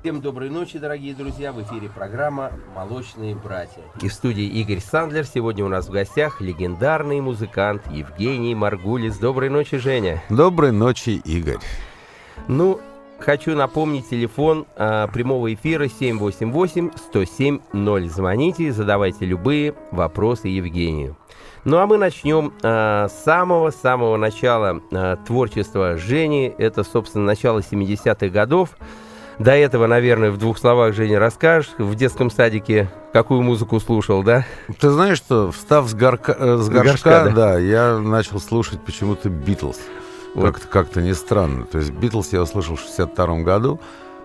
[0.00, 1.52] Всем доброй ночи, дорогие друзья.
[1.52, 3.82] В эфире программа «Молочные братья».
[4.02, 5.24] И в студии Игорь Сандлер.
[5.24, 9.18] Сегодня у нас в гостях легендарный музыкант Евгений Маргулис.
[9.18, 10.20] Доброй ночи, Женя.
[10.30, 11.60] Доброй ночи, Игорь.
[12.48, 12.80] Ну,
[13.18, 18.08] хочу напомнить телефон а, прямого эфира 788-107-0.
[18.08, 21.16] Звоните, задавайте любые вопросы Евгению.
[21.64, 26.54] Ну а мы начнем а, с самого-самого начала а, творчества Жени.
[26.58, 28.70] Это, собственно, начало 70-х годов.
[29.38, 31.70] До этого, наверное, в двух словах, Женя, расскажешь.
[31.76, 34.46] В детском садике какую музыку слушал, да?
[34.80, 37.30] Ты знаешь, что, встав с, горка, э, с горшка, горшка да?
[37.30, 39.78] да, я начал слушать почему-то Битлз.
[40.36, 40.52] Вот.
[40.52, 41.64] Как-то, как-то не странно.
[41.64, 43.80] То есть Битлз я услышал в 62 году.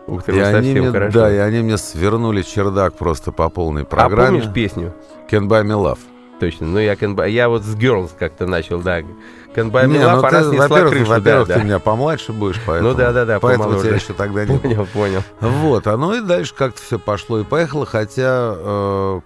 [0.08, 1.20] Ух ты, и ну они мне, хорошо.
[1.20, 4.40] Да, и они мне свернули чердак просто по полной программе.
[4.40, 4.94] А помнишь песню?
[5.30, 6.00] Can't Buy Me Love.
[6.42, 6.68] Точно.
[6.68, 7.30] Ну, я, can buy...
[7.30, 9.00] я вот с Girls как-то начал, да.
[9.00, 11.10] Can Buy Me Не, Love, ну она снесла во-первых, крышу.
[11.12, 11.66] во-первых, да, ты да.
[11.66, 13.88] меня помладше будешь, поэтому, Ну да, да, да, поэтому помоложе.
[13.88, 14.58] тебя еще тогда не.
[14.60, 15.24] Понял, понял.
[15.40, 19.22] Вот, а ну и дальше как-то все пошло и поехало, хотя э,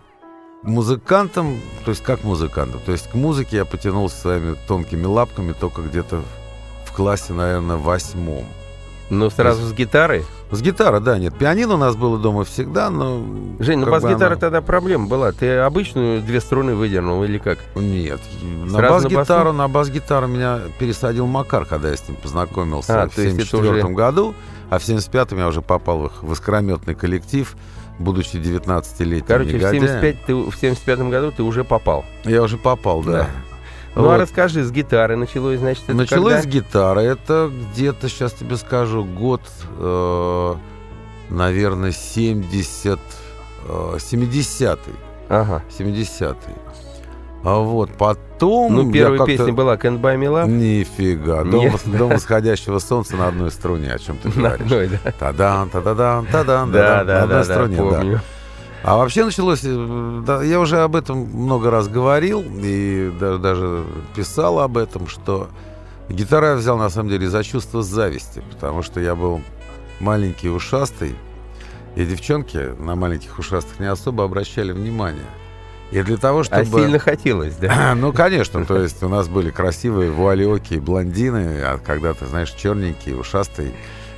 [0.62, 5.82] музыкантом, то есть как музыкантом, то есть к музыке я потянулся своими тонкими лапками только
[5.82, 6.22] где-то
[6.96, 8.46] классе, наверное, восьмом.
[9.12, 10.26] Ну, сразу с гитарой.
[10.50, 13.24] С гитары, да, нет, пианино у нас было дома всегда, но...
[13.60, 15.32] Жень, ну бас-гитара оно- тогда проблема была.
[15.32, 17.60] Ты обычную две струны выдернул или как?
[17.76, 23.04] Нет, на Сразу на бас-гитару, на бас-гитару меня пересадил Макар, когда я с ним познакомился
[23.04, 24.34] А, в то есть это 74 уже- году,
[24.70, 27.56] а в 75-м я уже попал в их в искрометный коллектив,
[28.00, 29.84] будучи 19-летним Короче, в, негодяем.
[29.88, 32.06] 75 ты, в 75 году ты уже попал.
[32.24, 33.12] Я уже попал, да.
[33.12, 33.28] Да.
[33.96, 34.22] Ну, а Вот.
[34.22, 36.44] расскажи, с гитары началось, значит, это Началось когда?
[36.44, 37.02] с гитары.
[37.02, 39.42] Это где-то, сейчас тебе скажу, год,
[39.80, 40.56] э,
[41.30, 43.00] наверное, 70,
[43.68, 44.94] э, 70-й.
[45.30, 45.64] Ага.
[45.78, 46.54] 70-й.
[47.46, 48.74] А вот потом...
[48.76, 50.48] Ну, первая песня была Can't Buy Me Love.
[50.50, 51.44] Нифига.
[51.44, 54.62] Дом, дом восходящего солнца на одной струне, о чем ты На говоришь.
[54.66, 55.12] одной, да.
[55.12, 57.78] Тадан, тададан, тадан, Да, тадан, да, на одной да, да, струне,
[58.14, 58.22] да.
[58.86, 63.84] А вообще началось, э, да, я уже об этом много раз говорил и да- даже
[64.16, 65.50] писал об этом, что
[66.08, 69.42] гитару я взял на самом деле за чувство зависти, потому что я был
[70.00, 71.16] маленький ушастый,
[71.96, 75.26] и девчонки на маленьких ушастых не особо обращали внимание.
[75.90, 76.62] И для того, чтобы...
[76.62, 77.96] А сильно хотелось, да?
[77.98, 83.20] Ну, конечно, то есть у нас были красивые вуалёкие блондины, а когда ты, знаешь, черненький,
[83.20, 83.74] ушастый,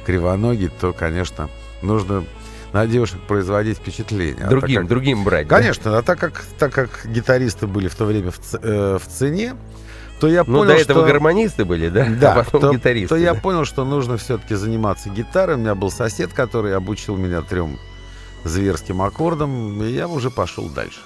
[0.05, 1.49] кривоногий, то, конечно,
[1.81, 2.25] нужно
[2.73, 4.45] на девушек производить впечатление.
[4.45, 5.47] А Другим, как- другим брать.
[5.47, 5.57] да?
[5.57, 9.55] Конечно, а так как, так как гитаристы были в то время в, э, в цене,
[10.19, 11.07] то я Ну, понял, до этого что...
[11.07, 12.07] гармонисты были, да?
[12.19, 13.09] Да, а потом то, гитаристы.
[13.09, 13.39] то я да?
[13.39, 15.55] понял, что нужно все-таки заниматься гитарой.
[15.55, 17.77] У меня был сосед, который обучил меня трем
[18.43, 20.99] зверским аккордам, и я уже пошел дальше.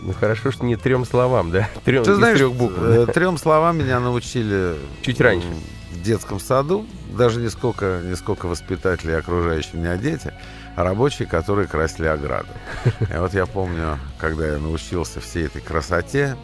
[0.00, 1.68] Ну, хорошо, что не трем словам, да?
[1.84, 2.74] Трем, Ты знаешь, трех букв.
[2.78, 5.46] э, трем словам меня научили Чуть раньше.
[5.92, 6.84] в детском саду.
[7.16, 10.34] Даже не сколько, не сколько воспитателей, окружающие меня дети, а
[10.76, 12.48] рабочие, которые красили ограду.
[13.00, 16.36] И вот я помню, когда я научился всей этой красоте,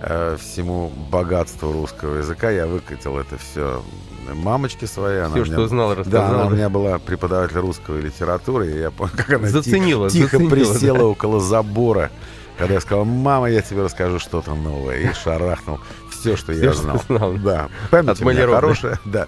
[0.00, 3.82] э, всему богатству русского языка, я выкатил это все
[4.34, 5.20] мамочке своей.
[5.20, 6.34] она Все, меня- что знал, Да, рассказал.
[6.34, 10.50] она у меня была преподаватель русской литературы, и я помню, как она Заценила, тихо заценила,
[10.50, 11.04] присела да.
[11.04, 12.10] около забора,
[12.58, 15.78] когда я сказал, мама, я тебе расскажу что-то новое, и шарахнул
[16.10, 17.02] все, что Всё, я что знал.
[17.08, 17.32] знал.
[17.34, 19.26] Да, память у меня хорошая, да.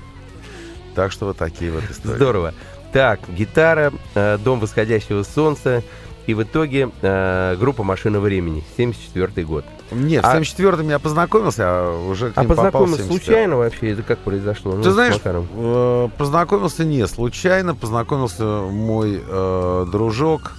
[0.95, 2.17] Так что вот такие вот истории.
[2.17, 2.55] Здорово.
[2.93, 5.83] Так, гитара, э, Дом восходящего солнца.
[6.27, 9.65] И в итоге э, группа «Машина времени», 74 год.
[9.91, 13.07] Нет, А- в 74-м я познакомился, а уже к А 74-м.
[13.07, 13.93] случайно вообще?
[13.93, 14.73] Это как произошло?
[14.75, 20.53] Ну, Ты с знаешь, э, познакомился не случайно, познакомился мой э, дружок,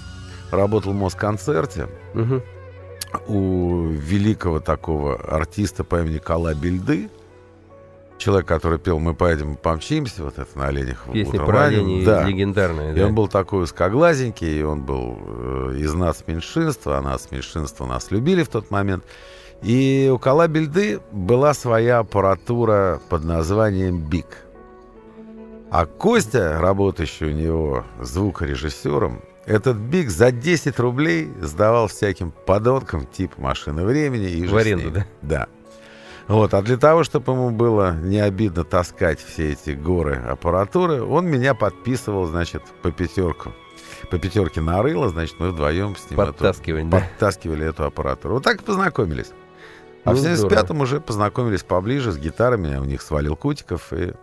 [0.50, 2.42] работал в Москонцерте Мгм.
[3.28, 7.10] у великого такого артиста по имени Кала Бельды.
[8.20, 11.06] Человек, который пел «Мы поедем, помчимся», вот это на оленях.
[11.12, 12.24] Песня про оленей Да.
[12.26, 12.92] легендарная.
[12.92, 13.08] И да.
[13.08, 18.12] он был такой узкоглазенький, и он был э, из нас меньшинства, а нас меньшинство нас
[18.12, 19.06] любили в тот момент.
[19.62, 24.28] И у Кала Бельды была своя аппаратура под названием «Биг».
[25.72, 33.42] А Костя, работающий у него звукорежиссером, этот БИК за 10 рублей сдавал всяким подонкам типа
[33.42, 35.06] машины времени и В аренду, да?
[35.22, 35.48] Да.
[36.30, 41.26] Вот, а для того, чтобы ему было не обидно таскать все эти горы аппаратуры, он
[41.26, 43.52] меня подписывал, значит, по пятерку.
[44.12, 47.00] По пятерке нарыло, значит, мы вдвоем с ним Подтаскивали, эту, да?
[47.00, 48.36] подтаскивали эту аппаратуру.
[48.36, 49.32] Вот так и познакомились.
[50.06, 50.60] А Ну, в здорово.
[50.60, 52.68] 75-м уже познакомились поближе с гитарами.
[52.68, 54.14] Я у них свалил Кутиков, и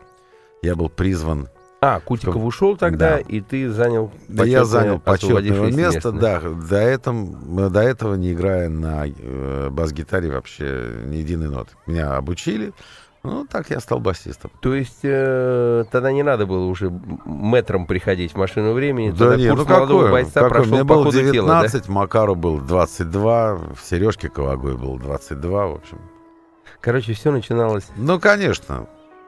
[0.63, 1.49] я был призван
[1.95, 3.19] А, Кутиков ушел тогда, Да.
[3.19, 6.41] и ты занял Да я занял почетное место, да?
[6.41, 11.73] До, этом, до этого не играя на э, бас-гитаре вообще ни единой ноты.
[11.87, 12.73] Меня обучили,
[13.23, 14.51] ну, так я стал басистом.
[14.61, 16.91] То есть э, тогда не надо было уже
[17.25, 19.11] мэтром приходить в машину времени.
[19.11, 20.13] Да тогда не, курс ну молодого какой?
[20.13, 20.51] бойца какой?
[20.51, 21.61] прошел Мне по было ходу дела, да?
[21.69, 25.99] 19, Макару был 22, Сережке Ковагой был 22, в общем.
[26.81, 28.87] Короче, все начиналось Ну, конечно,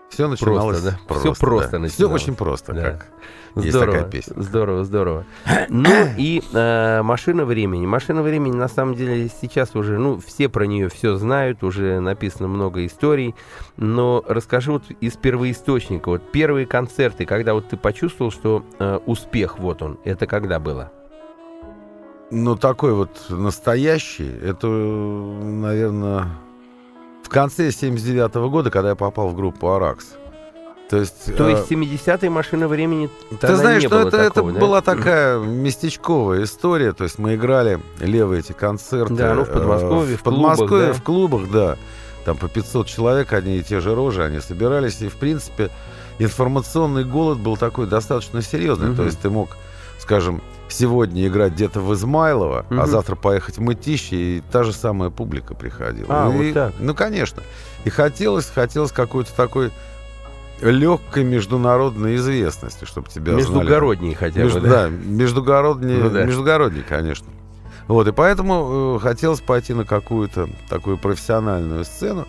[0.09, 0.99] все начиналось да?
[1.07, 1.33] просто.
[1.35, 2.23] Всё просто Все начиналось.
[2.23, 2.83] очень просто, Да.
[2.83, 3.07] как
[3.57, 4.35] есть здорово, такая песня.
[4.43, 5.25] здорово, здорово.
[5.69, 7.87] Ну и э, машина времени.
[7.87, 12.49] Машина времени на самом деле сейчас уже, ну, все про нее все знают, уже написано
[12.49, 13.35] много историй.
[13.77, 19.59] Но расскажи вот из первоисточника, вот первые концерты, когда вот ты почувствовал, что э, успех
[19.59, 20.93] вот он, это когда было?
[22.31, 26.29] Ну, такой вот настоящий, это, наверное,
[27.29, 30.15] в конце 79 года, когда я попал в группу «Аракс».
[30.89, 31.37] То есть...
[31.37, 34.61] То э, есть 70-е машина времени Ты знаешь, не ну, было это, это такого, да?
[34.61, 36.95] была такая местечковая история.
[36.95, 39.15] То есть мы играли левые эти концерты.
[39.15, 40.93] Да, ну, в Подмосковье, э, в в Подмосковье, клубах, да.
[40.95, 41.77] в клубах, да.
[42.25, 45.03] Там по 500 человек, одни и те же рожи, они собирались.
[45.03, 45.69] И, в принципе,
[46.19, 48.89] информационный голод был такой достаточно серьезный.
[48.89, 48.97] Мгм.
[48.97, 49.59] То есть ты мог,
[49.99, 52.81] скажем, сегодня играть где-то в Измайлово, Мгм.
[52.81, 56.07] а завтра поехать в Мытище, и та же самая публика приходила.
[56.09, 56.75] А, И- вот так.
[56.79, 57.43] Ну, конечно.
[57.85, 59.71] И хотелось, хотелось какой-то такой
[60.61, 63.37] легкой международной известности, чтобы тебя знали.
[63.37, 64.69] Междугородние хотя бы, Между- да?
[64.69, 66.25] да, междугородние, Ну да.
[66.25, 67.29] междугородние, конечно.
[67.87, 72.27] Вот, и поэтому э, хотелось пойти на какую-то такую профессиональную сцену,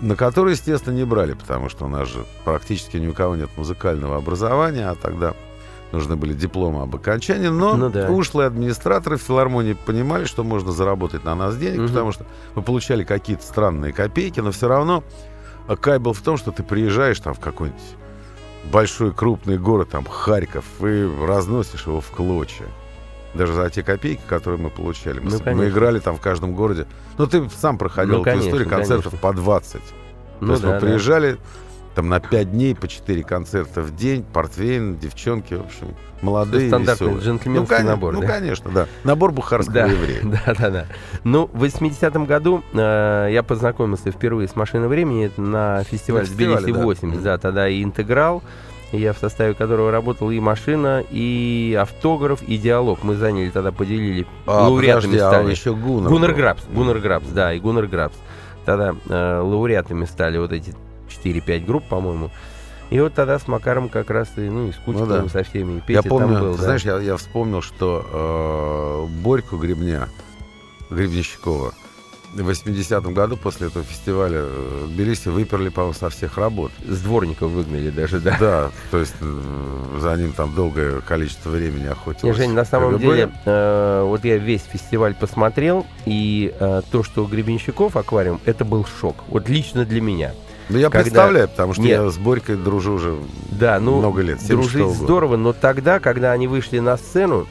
[0.00, 3.50] на которую, естественно, не брали, потому что у нас же практически ни у кого нет
[3.56, 5.34] музыкального образования, а тогда
[5.92, 7.48] нужны были дипломы об окончании.
[7.48, 8.10] Но Ну да.
[8.10, 11.88] ушлые администраторы в филармонии понимали, что можно заработать на нас денег, Мгм.
[11.88, 15.04] потому что мы получали какие-то странные копейки, но все равно
[15.68, 17.80] а кай был в том, что ты приезжаешь там в какой-нибудь
[18.70, 22.66] большой крупный город, там Харьков, и разносишь его в клочья.
[23.34, 25.18] Даже за те копейки, которые мы получали.
[25.20, 26.86] Мы, Ну, с- мы играли там в каждом городе.
[27.16, 29.18] Ну, ты сам проходил Ну, эту конечно, историю концертов конечно.
[29.28, 29.80] по 20.
[30.40, 30.80] Ну То есть да, мы да.
[31.94, 37.08] Там на 5 дней по 4 концерта в день, портвейн, девчонки, в общем, молодые, Стандартный
[37.08, 37.24] веселые.
[37.24, 38.26] джентльменский ну, набор, Ну, да?
[38.26, 38.86] конечно, да.
[39.04, 40.20] Набор бухарского Да, еврея.
[40.46, 40.86] да, да, да.
[41.24, 46.72] Ну, в 80-м году э, я познакомился впервые с «Машиной времени» на фестивале На фестивале,
[46.72, 47.06] «Тбилиси да.
[47.08, 48.42] 80», да, тогда и «Интеграл»,
[48.92, 53.02] я в составе которого работал и «Машина», и «Автограф», и «Диалог».
[53.02, 55.50] Мы заняли тогда, поделили, А, лауреатами подожди, а стали.
[55.50, 56.08] еще Гуннер.
[56.10, 56.34] Гуннер.
[56.34, 58.16] Грабс, Гуннер Грабс, да, и Гуннер Грабс.
[58.64, 60.74] Тогда э, лауреатами стали вот эти
[61.24, 62.30] 4-5 групп, по-моему.
[62.90, 65.28] И вот тогда с Макаром как раз и, ну, и с Кутиковым да.
[65.28, 66.64] со всеми, и Петя Я помню, там был, ты да.
[66.64, 70.08] знаешь, я, я вспомнил, что э, Борьку Гребня,
[70.90, 71.72] Гребнищикова,
[72.34, 76.72] в 80-м году после этого фестиваля э, в Тбилиси выперли, по-моему, со всех работ.
[76.86, 78.36] С дворников выгнали даже, да.
[78.40, 82.36] Да, то есть э, за ним там долгое количество времени охотилось.
[82.36, 83.04] Не, Жень, на самом КГБ.
[83.06, 88.86] деле, э, вот я весь фестиваль посмотрел, и э, то, что Гребенщиков аквариум, это был
[89.00, 89.16] шок.
[89.28, 90.32] Вот лично для меня.
[90.72, 92.00] Ну, я когда- представляю, потому что Нет.
[92.02, 93.16] я с Борькой дружу уже
[93.50, 94.38] Да, ну, много лет.
[94.40, 94.94] 76-го дружить года.
[94.94, 97.46] здорово, но тогда, когда они вышли на сцену,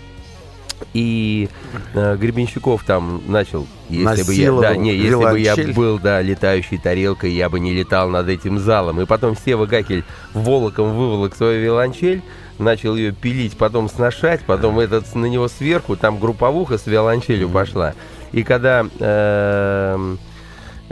[0.93, 1.47] и
[1.93, 6.21] э, Гребенщиков там начал, если бы я, да, Насиловал не, если бы я был, да,
[6.23, 8.99] летающей тарелкой, я бы не летал над этим залом.
[8.99, 12.23] И потом Сева Гакель волоком выволок свою виолончель,
[12.57, 17.93] начал ее пилить, потом сношать, потом этот на него сверху, там групповуха с виолончелью пошла.
[18.31, 20.17] И когда эм,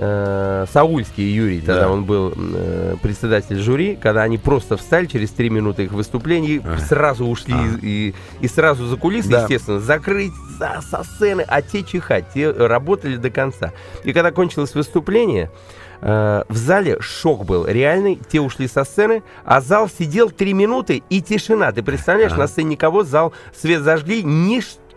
[0.01, 1.89] э, Саульский Юрий, тогда Да.
[1.91, 6.77] он был э, председатель жюри, когда они просто встали через три минуты их выступлений, Ага.
[6.79, 7.79] сразу ушли Ага.
[7.81, 9.41] и, и сразу за кулисы, Да.
[9.43, 13.73] естественно, закрыть за, со сцены, а те чихать, те работали до конца.
[14.03, 15.51] И когда кончилось выступление,
[16.01, 21.03] э, в зале шок был реальный, те ушли со сцены, а зал сидел три минуты
[21.09, 21.71] и тишина.
[21.73, 22.41] Ты представляешь, Ага.
[22.41, 24.23] на сцене никого, зал свет зажгли,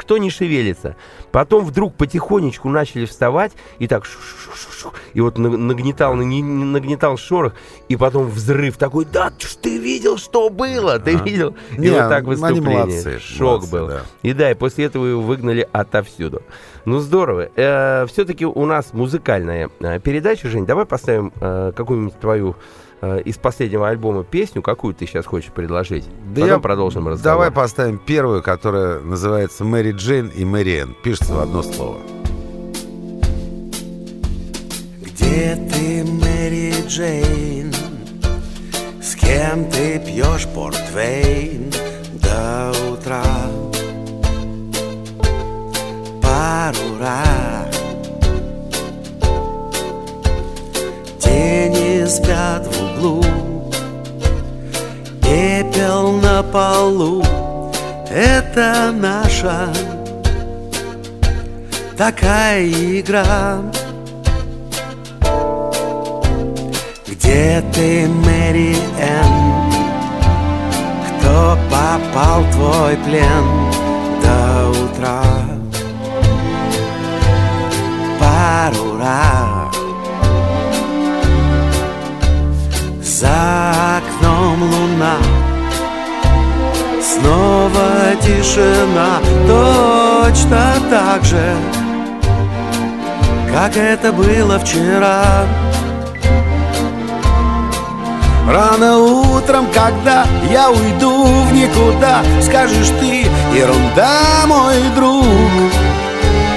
[0.03, 0.97] никто не шевелится.
[1.31, 4.05] Потом вдруг потихонечку начали вставать, и так
[5.15, 7.55] и вот на- нагнетал, нагнетал шорох,
[7.89, 9.33] и потом взрыв такой, да,
[9.63, 11.55] ты видел, что было, ты видел?
[11.79, 12.79] И вот так выступление.
[12.79, 13.89] молодцы, Шок молодцы, был.
[13.89, 14.01] да.
[14.23, 16.43] И да, и после этого его выгнали отовсюду.
[16.85, 17.49] Ну здорово.
[18.09, 20.67] все-таки у нас музыкальная э, передача, Жень.
[20.67, 22.57] Давай поставим э, какую-нибудь твою
[23.03, 26.05] э, из последнего альбома песню, какую ты сейчас хочешь предложить.
[26.35, 27.37] Да Потом я- продолжим разговор.
[27.39, 30.97] Давай поставим первую, которая называется «Мэри Джейн и Мэри Энн».
[31.03, 31.99] Пишется в одно слово.
[35.03, 37.73] Где ты, Мэри Джейн?
[39.03, 41.71] С кем ты пьешь портвейн
[42.23, 43.23] до утра?
[46.23, 47.75] Пару раз
[51.19, 52.82] Тени спят в
[56.53, 57.25] полу
[58.11, 59.73] Это наша
[61.97, 63.63] такая игра
[67.09, 69.73] Где ты, Мэри Энн?
[71.09, 73.45] Кто попал в твой плен
[74.23, 75.23] до утра?
[78.21, 79.75] Пару раз
[83.01, 85.42] За окном луна
[87.13, 91.55] Снова тишина Точно так же
[93.53, 95.45] Как это было вчера.
[98.49, 103.27] Рано утром, когда я уйду в никуда Скажешь ты,
[103.57, 105.25] ерунда, мой друг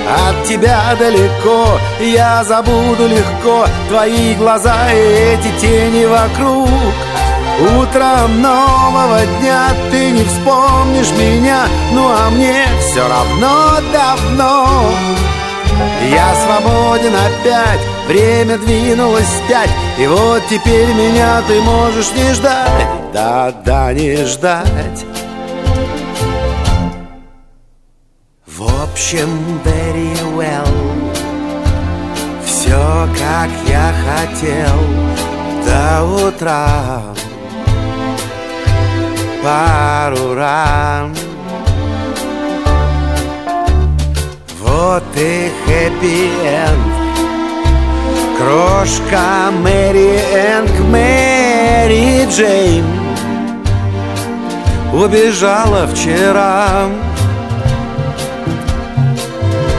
[0.07, 6.69] От тебя далеко, я забуду легко Твои глаза и эти тени вокруг
[7.57, 14.91] Утром нового дня ты не вспомнишь меня Ну а мне все равно давно.
[16.11, 22.87] Я свободен опять, время двинулось вспять И вот теперь меня ты можешь не ждать.
[23.13, 25.05] Да-да, не ждать.
[28.45, 30.67] В общем, very well.
[32.45, 34.79] Все, как я хотел
[35.65, 37.15] До утра
[39.45, 41.11] Пару раз
[44.59, 46.93] Вот и хэппи-энд
[48.39, 52.85] Крошка Мэри Энн к Мэри Джейн
[54.91, 56.89] Убежала вчера.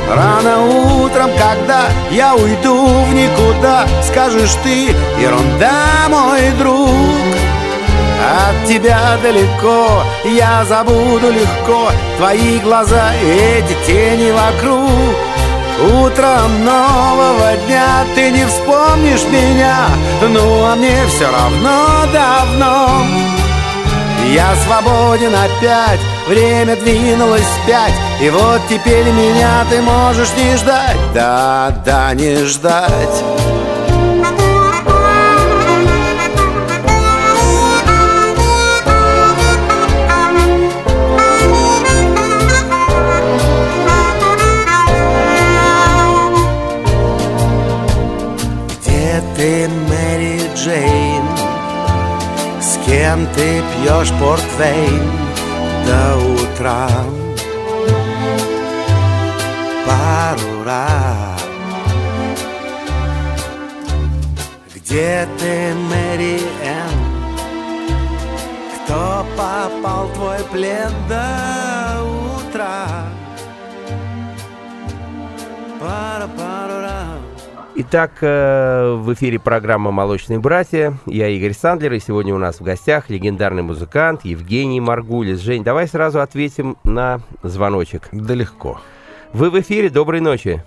[0.08, 0.64] Рано
[1.02, 7.35] утром, когда я уйду в никуда Скажешь ты, ерунда, мой друг
[8.18, 11.90] от тебя далеко Я забуду легко.
[12.16, 14.90] Твои глаза эти тени вокруг.
[16.02, 19.88] Утром нового дня Ты не вспомнишь меня.
[20.22, 23.04] Ну а мне все равно давно.
[24.32, 30.96] Я свободен опять, время двинулось вспять И вот теперь меня ты можешь не ждать.
[31.14, 33.22] Да, да, не ждать
[49.36, 51.24] ты, Мэри Джейн?
[52.60, 55.10] С кем ты пьешь портвейн
[55.86, 56.88] до утра?
[59.86, 61.40] Пару раз
[64.74, 66.96] Где ты, Мэри Энн?
[68.84, 72.02] Кто попал в твой плен до
[72.38, 72.86] утра?
[75.78, 76.95] Пара-пару раз
[77.78, 80.94] Итак, э, в эфире программа «Молочные братья».
[81.04, 85.42] Я Игорь Сандлер, и сегодня у нас в гостях легендарный музыкант Евгений Маргулис.
[85.42, 88.08] Жень, давай сразу ответим на звоночек.
[88.12, 88.80] Да легко.
[89.34, 90.64] Вы в эфире, доброй ночи.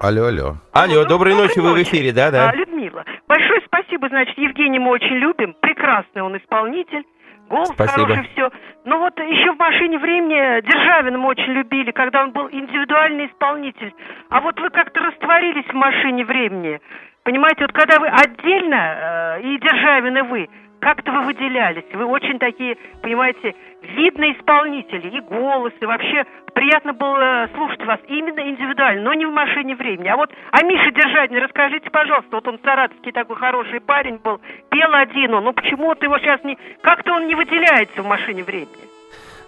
[0.00, 0.56] Алло, алло.
[0.72, 1.90] Алло, доброй ночи, вы в ночи.
[1.90, 2.48] эфире, да, да.
[2.48, 7.04] А, Людмила, большое спасибо, значит, Евгений мы очень любим, прекрасный он исполнитель,
[7.48, 8.06] голос Спасибо.
[8.06, 8.50] хороший, все.
[8.84, 13.92] Но вот еще в «Машине времени» Державина мы очень любили, когда он был индивидуальный исполнитель.
[14.30, 16.80] А вот вы как-то растворились в «Машине времени».
[17.24, 20.48] Понимаете, вот когда вы отдельно, э, и Державин, и вы,
[20.80, 21.84] как-то вы выделялись.
[21.92, 28.40] Вы очень такие, понимаете, видные исполнители, и голос, и вообще приятно было слушать вас именно
[28.40, 30.08] индивидуально, но не в машине времени.
[30.08, 34.92] А вот о Мише Державине расскажите, пожалуйста, вот он саратовский такой хороший парень был, пел
[34.94, 36.58] один он, ну почему вот его сейчас не...
[36.82, 38.88] Как-то он не выделяется в машине времени.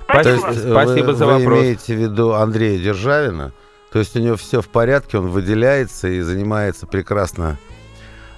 [0.07, 0.49] То Спасибо.
[0.49, 1.59] есть, э, Спасибо вы, за вы вопрос.
[1.59, 3.53] имеете в виду Андрея Державина?
[3.93, 7.57] То есть у него все в порядке, он выделяется и занимается прекрасно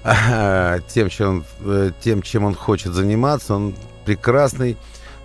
[0.89, 3.55] тем, чем э, тем, чем он хочет заниматься.
[3.55, 3.75] Он
[4.07, 4.77] прекрасный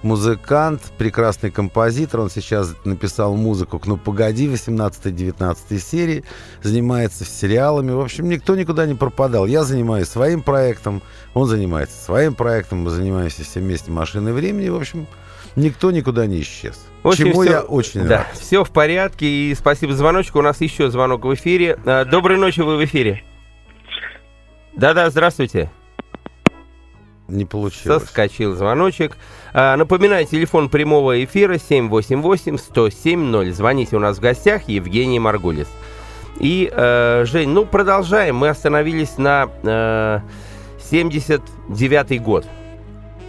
[0.03, 2.21] музыкант, прекрасный композитор.
[2.21, 6.23] Он сейчас написал музыку к «Ну, погоди» 18-19 серии,
[6.61, 7.91] занимается сериалами.
[7.91, 9.45] В общем, никто никуда не пропадал.
[9.45, 11.01] Я занимаюсь своим проектом,
[11.33, 14.69] он занимается своим проектом, мы занимаемся все вместе машиной времени.
[14.69, 15.07] В общем,
[15.55, 16.79] никто никуда не исчез.
[17.03, 18.27] В общем, Чему всё- я очень Да, рад.
[18.33, 20.35] все в порядке, и спасибо за звоночек.
[20.35, 21.79] У нас еще звонок в эфире.
[21.85, 23.23] А, Доброй ночи, вы в эфире.
[24.75, 25.71] Да-да, здравствуйте.
[27.27, 28.03] Не получилось.
[28.03, 29.17] Соскочил звоночек.
[29.53, 33.51] А, Напоминаю, телефон прямого эфира 788-107-0.
[33.51, 35.67] Звоните у нас в гостях, Евгений Маргулис.
[36.39, 38.35] И, э, Жень, ну, продолжаем.
[38.37, 40.19] Мы остановились на э,
[40.91, 42.45] 79-й год.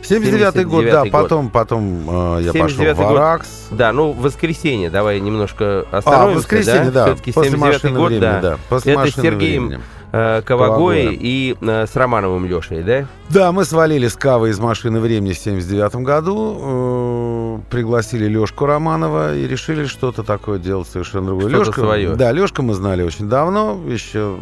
[0.03, 1.11] 79-й год, 79-й да, год.
[1.11, 3.17] потом, потом э, я пошел 79-й в год.
[3.17, 3.69] Аракс.
[3.71, 6.39] Да, ну, воскресенье, давай немножко А, остановимся.
[6.39, 8.41] воскресенье, да, Все-таки после 79-й машины год, времени, да.
[8.41, 8.59] да.
[8.69, 9.83] После Это с Сергеем времени.
[10.11, 13.07] Э, и э, с Романовым Лешей, да?
[13.29, 19.37] Да, мы свалили с Кавы из машины времени в 79 году, э, пригласили Лешку Романова
[19.37, 21.49] и решили что-то такое делать совершенно другое.
[21.51, 22.17] Что-то Лёшка- своё.
[22.17, 24.37] Да, Лешка мы знали очень давно, еще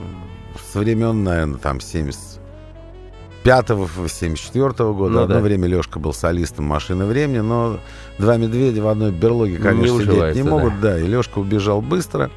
[0.70, 5.14] с времен, наверное, там 75-го, 74 года.
[5.14, 5.40] Ну Одно да.
[5.40, 7.78] время Лешка был солистом машины времени, но
[8.18, 10.80] два медведя в одной берлоге, конечно, Не сидеть не могут.
[10.80, 12.30] Да, и Лешка убежал быстро.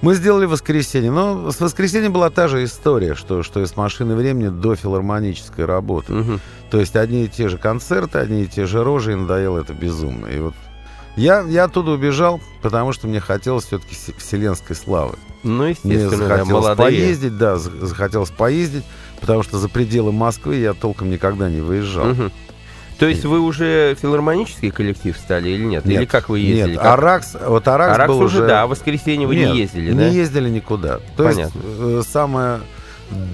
[0.00, 4.14] Мы сделали воскресенье, но с воскресеньем была та же история, что, что и с машины
[4.14, 6.12] времени до филармонической работы.
[6.12, 6.40] Мгм.
[6.70, 9.74] То есть одни и те же концерты, одни и те же рожи, и надоело это
[9.74, 10.26] безумно.
[10.26, 10.54] И вот
[11.16, 15.16] я, я оттуда убежал, потому что мне хотелось все-таки вселенской славы.
[15.42, 16.76] Ну, Мне естественно, да, захотелось молодые.
[16.76, 18.84] поездить, да, за- захотелось поездить,
[19.20, 22.06] потому что за пределы Москвы я толком никогда не выезжал.
[22.06, 22.32] Мгм.
[22.98, 25.86] То есть вы уже филармонический коллектив стали или нет?
[25.86, 26.72] Или как вы ездили?
[26.72, 26.98] Нет, Как?
[26.98, 29.98] Аракс, вот Аракс, Аракс был уже, да, а в воскресенье вы Нет, не ездили, не
[29.98, 30.06] да?
[30.08, 30.98] ездили никуда.
[31.16, 31.42] То Понятно.
[31.42, 32.60] есть э, самое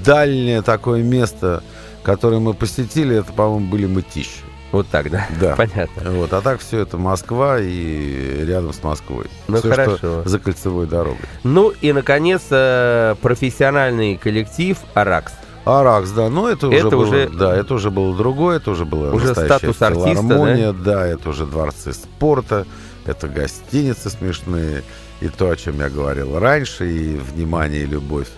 [0.05, 1.63] дальнее такое место,
[2.03, 4.41] которое мы посетили, это, по-моему, были Мытищи.
[4.71, 5.27] Вот так, да?
[5.41, 5.55] Да.
[5.57, 6.11] Понятно.
[6.11, 9.27] Вот, а так все это Москва и рядом с Москвой.
[9.47, 9.97] Ну, Всё, хорошо.
[9.97, 11.21] что за кольцевой дорогой.
[11.45, 15.33] Ну и, наконец, э, профессиональный коллектив «Аракс».
[15.65, 18.85] Аракс, да, но это уже Это было, уже- да, это уже было другое, это уже
[18.85, 21.07] было Уже статус артиста, филармония, да?
[21.07, 22.67] это уже дворцы спорта,
[23.07, 24.83] это гостиницы смешные,
[25.21, 28.29] и то, о чем я говорил раньше, и внимание, и любовь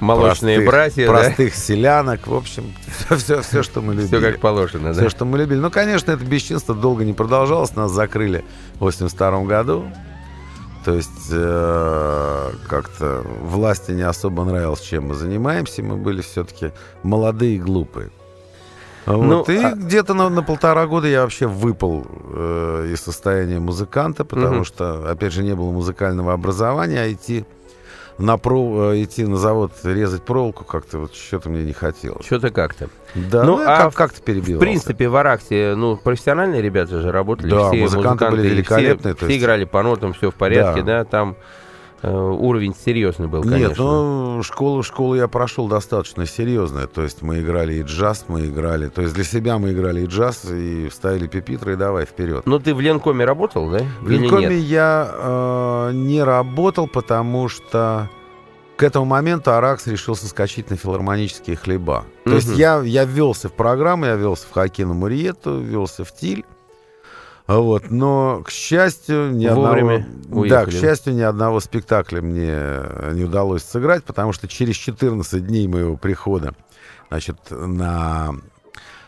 [0.00, 2.74] Молочные простых- братья, простых селянок, в общем,
[3.16, 4.02] все, все, что мы да?
[4.02, 4.20] любили.
[4.20, 5.00] Все как положено, да?
[5.00, 5.58] Все, что мы любили.
[5.60, 7.76] Ну, конечно, это бесчинство долго не продолжалось.
[7.76, 9.84] Нас закрыли в 82 году.
[10.84, 15.82] То есть э, как-то власти не особо нравилось, чем мы занимаемся.
[15.82, 18.10] Мы были все-таки молодые и глупые.
[19.06, 19.22] Вот.
[19.48, 24.24] Ну, и а- где-то на, на полтора года я вообще выпал э, из состояния музыканта,
[24.24, 24.64] потому Мгм.
[24.64, 27.44] что, опять же, не было музыкального образования, а идти
[28.18, 32.24] на, пров- э, идти на завод резать проволоку как-то вот что-то мне не хотелось.
[32.24, 32.88] Что-то как-то.
[33.14, 34.58] Да, Ну, ну, а как- в- как-то В перебил.
[34.60, 37.50] принципе, в Араксе, ну, профессиональные ребята же работали.
[37.50, 40.34] Да, все музыканты были и все- великолепные, то Все, есть- играли по нотам, все в
[40.34, 40.98] порядке, Да.
[40.98, 41.36] да, там
[42.10, 43.68] уровень серьезный был, конечно.
[43.68, 46.86] Нет, ну школу, школу я прошел достаточно серьезно.
[46.86, 48.88] То есть мы играли и джаз, мы играли.
[48.88, 52.42] То есть для себя мы играли и джаз, и вставили пепитры, и давай вперед.
[52.46, 53.80] Ну, ты в Ленкоме работал, да?
[54.00, 54.64] В Или Линкоме нет?
[54.64, 58.10] я э, не работал, потому что
[58.76, 62.04] к этому моменту Аракс решил соскочить на филармонические хлеба.
[62.24, 66.44] То есть я, я ввелся в программу, я ввелся в Хакина Муриету, ввелся в Тиль.
[67.46, 70.46] Вот, но, к счастью, ни Вовремя одного...
[70.46, 70.80] Да, к уехали.
[70.80, 76.54] счастью, ни одного спектакля мне не удалось сыграть, потому что через 14 дней моего прихода,
[77.10, 78.30] значит, на,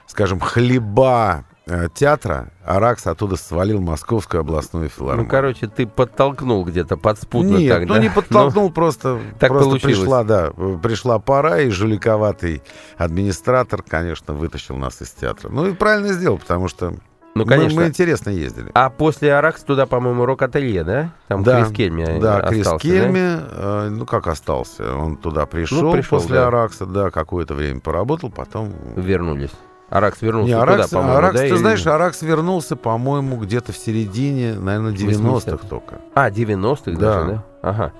[0.06, 5.30] скажем, хлеба э, театра, Аракс оттуда свалил Московскую областную Ну, филармонию.
[5.30, 8.00] короче, ты подтолкнул где-то подспутно Нет, так, ну да?
[8.02, 9.96] не подтолкнул, просто, так просто получилось.
[9.98, 10.50] пришла, да,
[10.82, 12.62] пришла пора, и жуликоватый
[12.98, 15.48] администратор, конечно, вытащил нас из театра.
[15.48, 16.92] Ну и правильно сделал, потому что
[17.36, 17.80] Ну, мы- конечно.
[17.80, 18.70] мы, интересно ездили.
[18.74, 21.10] А после Аракс туда, по-моему, рок-ателье, да?
[21.28, 22.94] Там Да, Крис Кельми Да, э, Крис остался, да?
[22.94, 26.46] Кельми, э, ну как остался, он туда пришел, Ну, пришел, после да.
[26.48, 28.72] Аракса, да, какое-то время поработал, потом...
[28.96, 29.50] Вернулись.
[29.88, 31.40] Аракс вернулся Не, туда, Аракс, по-моему, Аракс, да?
[31.42, 35.68] ты или- знаешь, Аракс вернулся, по-моему, где-то в середине, наверное, 90-х 80-х.
[35.68, 35.96] только.
[36.14, 37.14] А, 90-х Да.
[37.14, 37.44] даже, да?
[37.62, 37.92] Ага.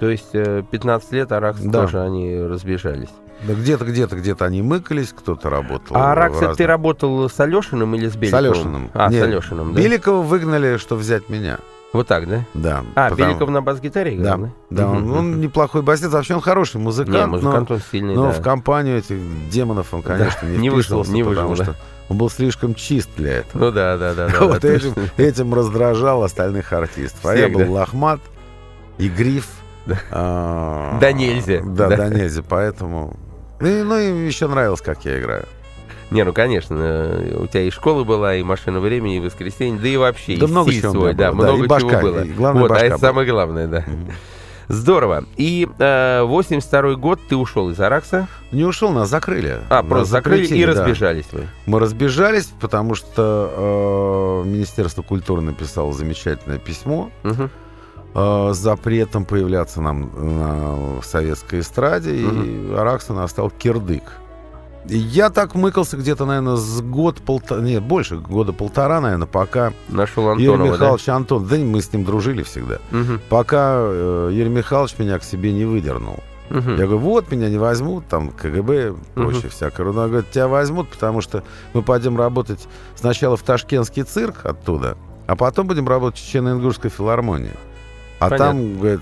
[0.00, 1.82] То есть э, 15 лет Аракс Да.
[1.82, 3.10] тоже они разбежались.
[3.46, 5.96] Да где-то, где-то, где-то они мыкались, кто-то работал.
[5.96, 8.44] А Аракс, это ты разных- работал с Алешиным или с С Беликовым?
[8.50, 8.90] Алешиным.
[8.94, 9.80] А, Нет, с Алешиным, да?
[9.80, 11.58] Беликова выгнали, что взять меня.
[11.92, 12.44] Вот так, да?
[12.52, 12.82] Да.
[12.96, 14.50] А, потому- Беликов на бас-гитаре Да, играл, да?
[14.70, 15.40] да, он, Мгм, он мгм.
[15.40, 18.32] неплохой басист, вообще он хороший музыкант, Не, но- музыкант он сильный, но, да.
[18.32, 19.16] в компанию этих
[19.50, 21.64] демонов он, конечно, не, не вышел, не потому да.
[21.64, 21.74] что
[22.10, 23.66] он был слишком чист для этого.
[23.66, 24.28] Ну да, да, да.
[24.28, 25.10] да, вот да, этим, точно.
[25.16, 27.24] этим раздражал остальных артистов.
[27.24, 27.70] А я Всех, был да?
[27.80, 28.20] лохмат
[28.98, 29.46] и гриф.
[30.10, 31.96] а, Да нельзя, Да, да.
[31.96, 33.16] да нельзя, поэтому...
[33.60, 35.44] Ну, и- ну и еще нравилось, как я играю.
[36.10, 39.88] Не, ну конечно, э, у тебя и школа была, и машина времени, и воскресенье, да
[39.88, 42.24] и вообще, Да и много стиль чего свой, было, да, много и башка, чего было.
[42.24, 43.08] и главное, вот, а башка это была.
[43.08, 43.84] самое главное, да.
[44.68, 45.24] Здорово.
[45.38, 48.28] И э, 82 год ты ушел из Аракса.
[48.52, 49.60] Не ушел, нас закрыли.
[49.70, 50.72] А, Нас просто закрыли и да.
[50.72, 51.46] разбежались вы.
[51.64, 57.50] Мы разбежались, потому что э, Министерство культуры написало замечательное письмо Мгм.
[58.18, 62.76] Э, запретом появляться нам на советской эстраде, и Мгм.
[62.78, 64.02] Араксон остал кирдык.
[64.88, 70.30] И я так мыкался где-то, наверное, с год-полтора, нет, больше, года полтора, наверное, пока Нашел
[70.32, 70.74] Юрий Антонова, да?
[70.76, 73.20] Михайлович Антон, да мы с ним дружили всегда, Мгм.
[73.28, 76.20] пока э, Юрий Михайлович меня к себе не выдернул.
[76.48, 76.70] Мгм.
[76.76, 79.88] Я говорю, вот, меня не возьмут, там, КГБ, прочее всякое.
[79.88, 81.42] Он говорит, тебя возьмут, потому что
[81.74, 87.52] мы пойдем работать сначала в Ташкентский цирк оттуда, а потом будем работать в Чечено-Ингушской филармонии.
[88.18, 88.46] А Понятно.
[88.46, 89.00] там, говорит,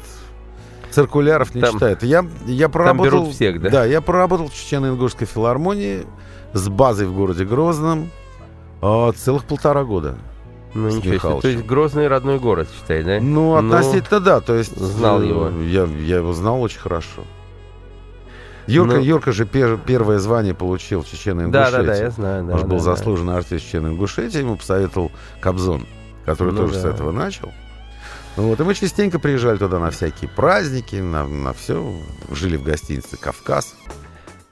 [0.90, 2.02] циркуляров не Там- читают.
[2.02, 3.05] Я, я проработал...
[3.22, 3.70] берут всех, да?
[3.70, 6.05] Да, я проработал в Чечено-Ингушской филармонии
[6.52, 8.11] с базой в городе Грозном
[8.83, 10.16] а, целых полтора года.
[10.74, 11.40] Ну, ничего себе.
[11.40, 13.18] То есть Грозный родной город, считай, да?
[13.20, 14.76] Ну, относительно да, то есть...
[14.76, 15.48] знал э, его.
[15.62, 17.22] Я, я его знал очень хорошо.
[18.66, 19.02] Юрка, Ну.
[19.02, 22.44] Юрка же пер- первое звание получил в чечено Да, да, да, я знаю.
[22.44, 22.96] Да, Он же был да, да.
[22.96, 25.87] заслуженный артист Чечено-Ингушетии, ему посоветовал Кобзон,
[26.24, 26.81] который Ну тоже да.
[26.81, 27.52] с этого начал.
[28.37, 31.90] Вот, и мы частенько приезжали туда на всякие праздники, на, на все.
[32.31, 33.75] Жили в гостинице «Кавказ».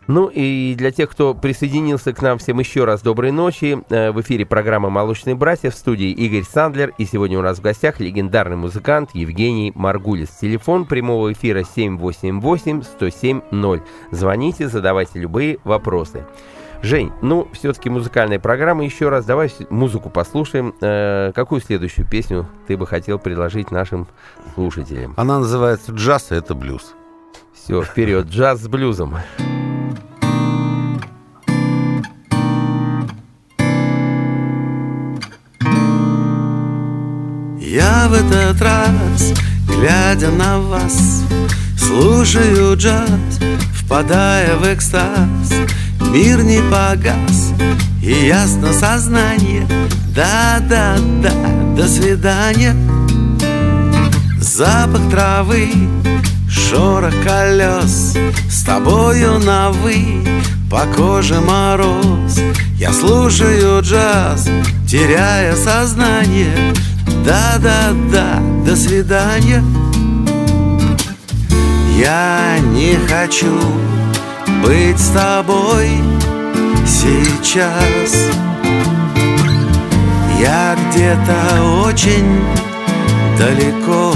[0.07, 3.79] Ну и для тех, кто присоединился к нам, всем еще раз доброй ночи.
[3.88, 6.92] Э, В эфире программа «Молочные братья» в студии Игорь Сандлер.
[6.99, 10.29] И сегодня у нас в гостях легендарный музыкант Евгений Маргулис.
[10.29, 13.83] Телефон прямого эфира 788-107-0.
[14.11, 16.27] Звоните, задавайте любые вопросы.
[16.85, 18.85] Жень, ну, все-таки музыкальная программа.
[18.85, 20.75] Еще раз давай музыку послушаем.
[20.83, 24.07] Э, какую следующую песню ты бы хотел предложить нашим
[24.55, 25.14] слушателям?
[25.16, 26.94] Она называется «Джаз», а это блюз.
[27.55, 29.16] Все, вперед, джаз с блюзом.
[37.59, 39.33] Я в этот раз,
[39.66, 41.23] глядя на вас,
[41.79, 43.40] слушаю джаз,
[43.73, 45.64] впадая в экстаз.
[46.12, 47.53] Мир не погас,
[48.03, 49.67] и ясно сознание.
[50.14, 51.33] Да-да-да,
[51.77, 52.77] до свидания.
[54.38, 55.71] Запах травы,
[56.49, 58.14] шорох колес
[58.49, 60.25] С тобою на «вы»,
[60.71, 62.38] по коже мороз
[62.79, 64.49] Я слушаю джаз,
[64.88, 66.75] теряя сознание
[67.25, 69.62] Да-да-да, до свидания
[71.97, 73.59] Я не хочу
[74.64, 75.88] быть с тобой
[76.87, 78.31] сейчас.
[80.40, 82.40] Я где-то очень
[83.38, 84.14] далеко.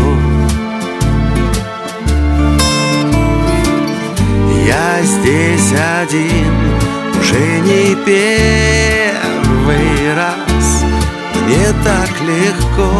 [4.66, 6.54] Я здесь один
[7.20, 9.34] уже не первый
[10.14, 10.84] раз.
[11.44, 12.90] Мне так легко.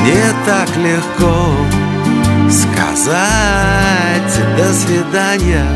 [0.00, 1.54] Мне так легко
[2.50, 4.15] сказать
[4.56, 5.66] до свидания.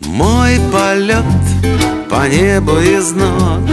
[0.00, 1.24] Мой полет
[2.08, 3.68] по небу из нот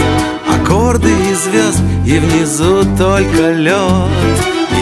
[0.47, 4.11] Аккорды и звезд, и внизу только лед.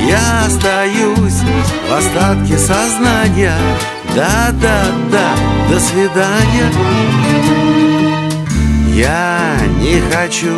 [0.08, 1.41] Я остаюсь
[1.89, 3.58] в остатке сознания.
[4.15, 5.32] Да-да-да,
[5.69, 6.71] до свидания.
[8.93, 10.56] Я не хочу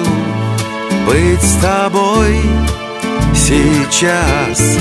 [1.08, 2.42] быть с тобой
[3.34, 4.78] сейчас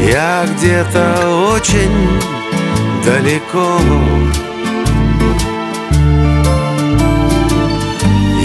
[0.00, 1.04] Я где-то
[1.54, 2.20] очень
[3.04, 3.80] далеко.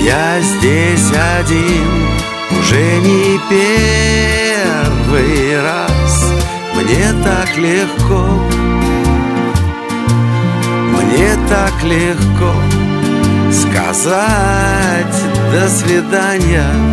[0.03, 2.07] Я здесь один
[2.59, 4.61] уже не первый
[5.61, 5.93] раз.
[6.75, 8.25] Мне так легко
[10.91, 12.51] Мне так легко
[13.51, 15.15] сказать
[15.51, 16.92] до свидания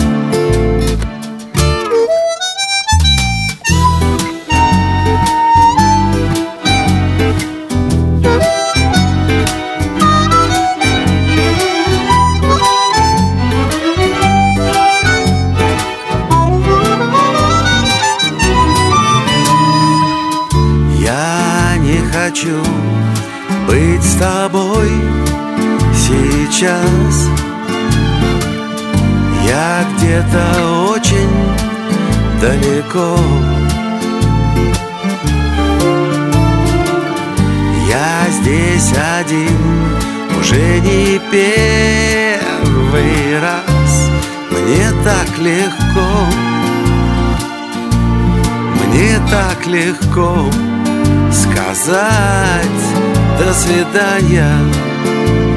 [22.30, 22.62] хочу
[23.66, 24.88] быть с тобой
[25.92, 27.28] сейчас.
[29.44, 31.28] Я где-то очень
[32.40, 33.18] далеко.
[37.88, 39.58] Я здесь один
[40.38, 44.10] уже не первый раз.
[44.52, 46.08] Мне так легко
[48.86, 50.48] Мне так легко
[51.80, 52.66] сказать
[53.38, 55.49] до свидания.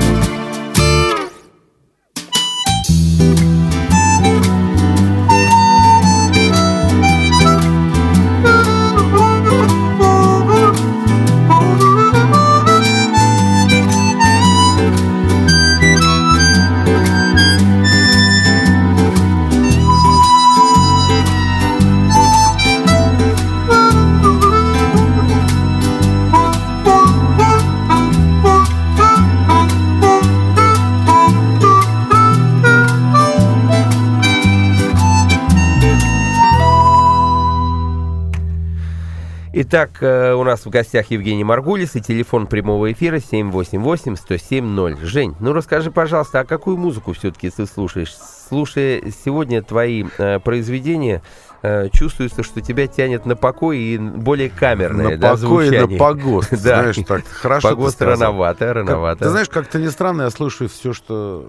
[39.73, 45.03] Итак, э, у нас в гостях Евгений Маргулис и телефон прямого эфира 788-107-0.
[45.03, 48.13] Жень, ну расскажи, пожалуйста, а какую музыку все-таки ты слушаешь?
[48.47, 51.23] Слушая сегодня твои э, произведения,
[51.63, 55.77] э, чувствуется, что тебя тянет на покой и более камерное на да, покой и на
[55.77, 55.97] звучание.
[55.97, 56.51] погост.
[56.51, 56.57] Да.
[56.57, 59.23] Знаешь, так хорошо Погост рановато, Как- рановато.
[59.23, 61.47] Ты знаешь, как-то не странно, я слушаю все, что...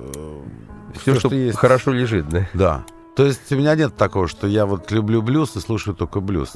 [0.95, 1.59] э, все, что, есть.
[1.59, 2.49] хорошо лежит, да?
[2.55, 2.85] Да.
[3.17, 6.55] То есть у меня нет такого, что я вот люблю блюз и слушаю только блюз.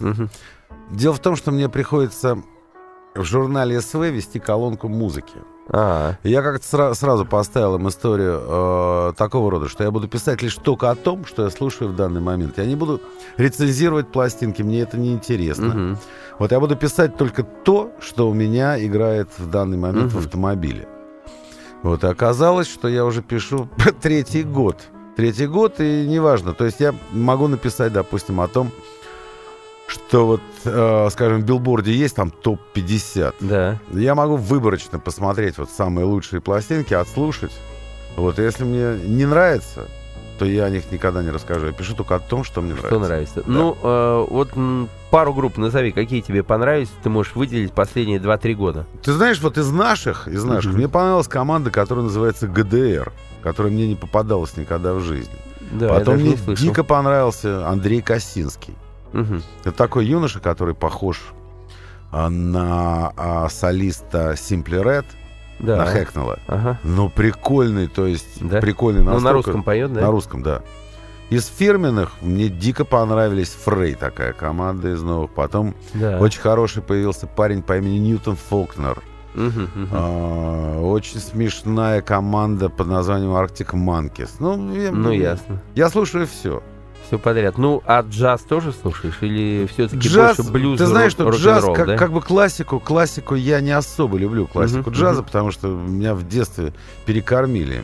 [0.90, 2.38] Дело в том, что мне приходится
[3.14, 5.34] в журнале СВ вести колонку музыки.
[5.70, 10.08] А, И Я как-то сра- сразу поставил им историю э, такого рода, что я буду
[10.08, 12.56] писать лишь только о том, что я слушаю в данный момент.
[12.56, 13.02] Я не буду
[13.36, 15.66] рецензировать пластинки, мне это не интересно.
[15.66, 15.98] мгм.
[16.38, 20.24] Вот я буду писать только то, что у меня играет в данный момент в Мгм.
[20.24, 20.88] автомобиле.
[21.82, 23.68] Вот и оказалось, что я уже пишу
[24.00, 24.76] третий год.
[25.16, 26.54] Третий год, и неважно.
[26.54, 28.70] То есть я могу написать, допустим, о том,
[29.88, 33.34] что вот, э, скажем, в билборде есть там топ-50.
[33.40, 33.78] да.
[33.92, 37.52] Я могу выборочно посмотреть вот самые лучшие пластинки, отслушать.
[38.16, 39.86] Вот, если мне не нравится,
[40.38, 41.66] то я о них никогда не расскажу.
[41.66, 42.88] Я пишу только о том, что мне нравится.
[42.90, 43.42] Что нравится?
[43.46, 48.54] Ну, э, вот м, пару групп назови, какие тебе понравились, ты можешь выделить последние 2-3
[48.54, 48.86] года.
[49.02, 50.78] Ты знаешь, вот из наших, из наших, Мгм.
[50.78, 53.10] мне понравилась команда, которая называется ГДР,
[53.42, 55.34] которая мне не попадалась никогда в жизни.
[55.72, 58.74] Да, Потом мне дико понравился Андрей Косинский.
[59.12, 59.42] Мгм.
[59.64, 61.20] Это такой юноша, который похож
[62.10, 65.04] а, на а, солиста Simply Red,
[65.58, 65.76] Да.
[65.76, 66.38] на Хэкнелла.
[66.46, 66.78] Ага.
[66.84, 68.60] Но прикольный, то есть Да?
[68.60, 70.00] прикольный Ну, на настолько- русском поет, да?
[70.02, 70.62] На русском, да.
[71.30, 75.30] Из фирменных мне дико понравились Фрей, такая команда из новых.
[75.32, 76.18] Потом Да.
[76.18, 79.02] очень хороший появился парень по имени Ньютон Фолкнер.
[79.34, 79.88] Мгм, мгм.
[79.92, 84.30] А, очень смешная команда под названием Arctic Monkeys.
[84.38, 85.60] Ну, я, Ну, ясно.
[85.74, 86.62] я слушаю все.
[87.08, 87.56] Все подряд.
[87.58, 89.16] Ну, а джаз тоже слушаешь?
[89.22, 91.96] Или все-таки Джаз, больше блюз, ты знаешь, что джаз, рок-н-ролл, как, да?
[91.96, 95.24] как бы классику, классику я не особо люблю, классику Мгм, джаза, мгм.
[95.26, 96.74] потому что меня в детстве
[97.06, 97.82] перекормили.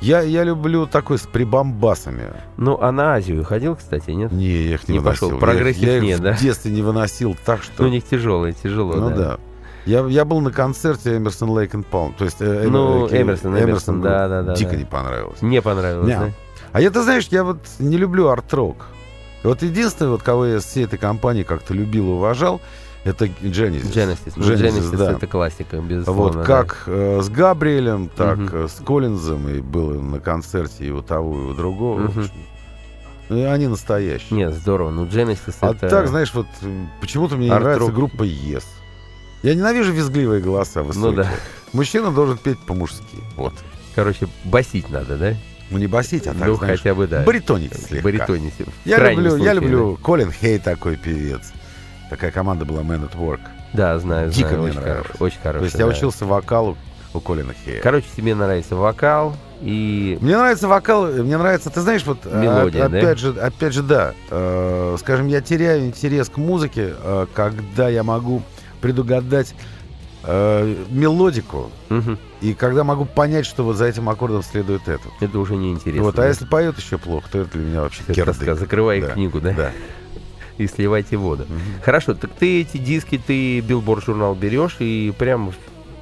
[0.00, 2.32] Я, я люблю такой с прибамбасами.
[2.56, 4.32] Ну, а на Азию ходил, кстати, нет?
[4.32, 5.28] Не, я их не, Не выносил.
[5.28, 5.38] пошел.
[5.40, 6.32] Прогрессив я, их- я их нет, да?
[6.34, 7.82] в детстве не выносил так, что...
[7.84, 9.16] Ну, у них тяжелое, тяжело, Ну да.
[9.16, 9.38] да.
[9.86, 12.12] Я, я был на концерте Emerson Lake and Palmer.
[12.18, 14.76] То есть э, Ну, э, Эмерсон, Эмерсон, был- да, да, да, Дико да.
[14.78, 15.42] не понравилось.
[15.42, 16.16] Не понравилось, Не.
[16.18, 16.30] да?
[16.74, 18.86] А я, ты знаешь, я вот не люблю арт-рок.
[19.44, 22.60] Вот единственное, вот кого я с всей этой компании как-то любил и уважал,
[23.04, 23.92] это Genesis.
[23.92, 24.32] Genesis.
[24.34, 25.12] Ну, Genesis, Genesis да.
[25.12, 26.40] это классика, Вот безусловно.
[26.40, 26.44] да.
[26.44, 31.32] как э, с Габриэлем, так э, с Коллинзом, и был на концерте и у того,
[31.38, 32.06] и у другого.
[32.06, 32.28] общем.
[33.28, 34.36] Ну, они настоящие.
[34.36, 34.90] Нет, здорово.
[34.90, 35.88] Ну, Genesis А это...
[35.88, 38.64] так, знаешь, вот м, почему-то мне не нравится группа Yes.
[39.44, 41.10] Я ненавижу визгливые голоса высокие.
[41.10, 41.30] Ну да.
[41.72, 43.04] Мужчина должен петь по-мужски.
[43.36, 43.54] Вот.
[43.94, 45.34] Короче, басить надо, да?
[45.74, 47.24] Ну не басить, а так, ну, знаешь, хотя бы, да.
[47.24, 48.04] баритонить слегка.
[48.04, 48.54] Баритонить.
[48.84, 51.52] Я люблю, я случае, люблю Колин Хей такой певец.
[52.10, 53.40] Такая команда была Man at Work.
[53.72, 54.62] Да, Да, знаю, Дико знаю.
[54.62, 55.10] мне очень нравилось.
[55.18, 55.58] Очень хороший.
[55.58, 55.90] То есть я да.
[55.90, 56.78] учился вокалу
[57.12, 57.80] у Колина Хея.
[57.80, 60.16] Короче, тебе нравится вокал и...
[60.20, 62.98] Мне нравится вокал, мне нравится, ты знаешь, вот а, Мелодия, да?
[62.98, 64.14] опять же, опять же, да.
[64.30, 68.42] Э, скажем, я теряю интерес к музыке, э, когда я могу
[68.80, 69.54] предугадать
[70.26, 72.18] э, мелодику Мгм.
[72.40, 75.12] и когда могу понять, что вот за этим аккордом следует этот.
[75.20, 76.02] Это уже неинтересно.
[76.04, 76.28] вот, а да?
[76.28, 78.58] если поет еще плохо, то это для меня вообще кирдык.
[78.58, 79.08] Закрывай Да.
[79.08, 79.52] книгу, да?
[79.52, 79.70] Да.
[80.58, 81.44] И сливайте воду.
[81.48, 81.60] Мгм.
[81.82, 85.52] Хорошо, так ты эти диски, ты билборд журнал берешь и прям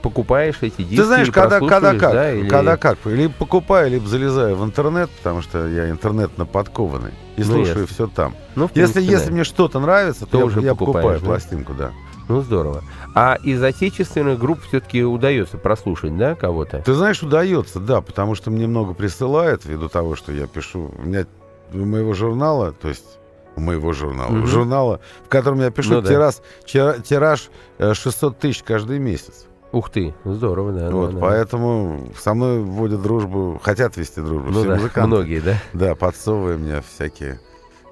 [0.03, 4.07] покупаешь эти диски Ты знаешь, когда, когда как, да, или- когда как, либо покупаю, либо
[4.09, 7.87] залезаю в интернет, потому что я интернетно подкованный и Ну, слушаю ясно.
[7.87, 8.35] все там.
[8.57, 9.33] Ну, Если, принципе, если да.
[9.33, 11.25] мне что-то нравится, то, То я, уже я покупаю да?
[11.25, 11.93] пластинку, да.
[12.29, 12.83] Ну, здорово.
[13.15, 16.79] А из отечественных групп все-таки удается прослушать, да, кого-то?
[16.85, 20.93] Ты знаешь, удается, да, потому что мне много присылают, ввиду того, что я пишу.
[20.99, 21.27] У меня
[21.73, 23.19] у моего журнала, то есть
[23.57, 24.47] у моего журнала, Мгм.
[24.47, 26.09] журнала, в котором я пишу Ну да.
[26.09, 26.35] тираж,
[26.67, 29.47] тира- тираж э, 600 тысяч каждый месяц.
[29.73, 30.91] Ух ты, здорово, да.
[30.91, 31.21] вот, да, да.
[31.21, 35.07] поэтому со мной вводят дружбу, хотят вести дружбу Ну все да, музыканты.
[35.09, 35.55] многие, да?
[35.73, 37.41] Да, подсовывая мне всякие...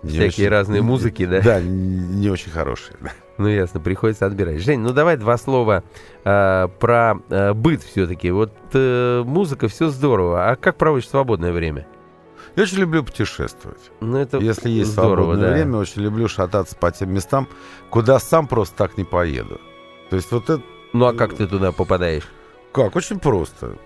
[0.03, 1.41] Всякие разные музыки, да?
[1.43, 2.97] Да, не очень хорошие.
[3.01, 3.11] да.
[3.41, 4.61] Ну, ясно, приходится отбирать.
[4.61, 5.83] Жень, ну давай два слова
[6.25, 8.31] э, про э, быт все-таки.
[8.31, 10.51] Вот э, музыка, все здорово.
[10.51, 11.87] А как проводишь свободное время?
[12.55, 13.81] Я очень люблю путешествовать.
[14.01, 15.55] Ну, это Если есть здорово, свободное да.
[15.55, 17.49] время, очень люблю шататься по тем местам,
[17.89, 19.59] куда сам просто так не поеду.
[20.11, 22.29] То есть вот это Ну, а как ты туда попадаешь?
[22.73, 22.95] как?
[22.95, 23.79] Очень просто.